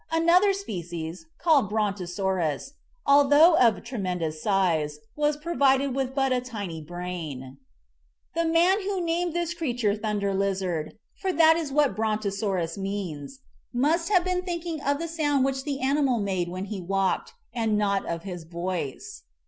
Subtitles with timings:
[0.11, 2.73] Another species, called Brontosaurus,
[3.05, 7.57] although of tremendous size, was pro vided with but a tiny brain.
[8.33, 13.41] The man who named this creature Thunder Lizard, for that is what Brontosaurus means,
[13.71, 17.59] must have been thinking of the sound which the animal made when he walked, THE
[17.59, 19.23] MIGHTY DINOSAURS 21 and not of his voice.